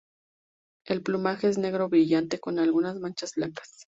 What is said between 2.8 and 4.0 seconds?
manchas blancas.